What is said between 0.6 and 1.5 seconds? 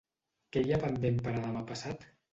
hi ha pendent per a